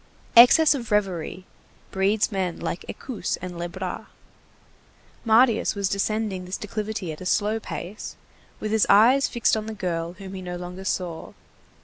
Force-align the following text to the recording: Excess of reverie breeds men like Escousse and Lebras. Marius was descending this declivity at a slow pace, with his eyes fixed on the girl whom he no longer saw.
Excess 0.35 0.73
of 0.73 0.89
reverie 0.91 1.45
breeds 1.91 2.31
men 2.31 2.59
like 2.59 2.83
Escousse 2.89 3.37
and 3.39 3.55
Lebras. 3.55 4.07
Marius 5.23 5.75
was 5.75 5.89
descending 5.89 6.45
this 6.45 6.57
declivity 6.57 7.11
at 7.11 7.21
a 7.21 7.25
slow 7.27 7.59
pace, 7.59 8.15
with 8.59 8.71
his 8.71 8.87
eyes 8.89 9.27
fixed 9.27 9.55
on 9.55 9.67
the 9.67 9.75
girl 9.75 10.13
whom 10.13 10.33
he 10.33 10.41
no 10.41 10.55
longer 10.55 10.85
saw. 10.85 11.33